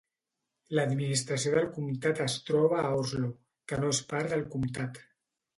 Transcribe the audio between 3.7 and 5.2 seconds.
que no és part del comtat.